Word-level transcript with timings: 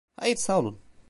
Hayır, 0.19 0.35
sağ 0.37 0.59
olun. 0.59 0.79